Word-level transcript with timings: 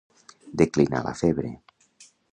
Declinar 0.61 1.03
la 1.09 1.13
febre. 1.21 1.53